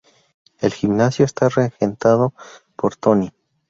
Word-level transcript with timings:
El 0.61 0.73
gimnasio 0.73 1.25
está 1.25 1.47
regentado 1.47 2.33
por 2.75 2.95
Tony. 2.95 3.31